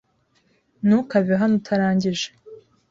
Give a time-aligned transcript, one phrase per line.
[0.85, 2.27] Ntukave hano utarangije.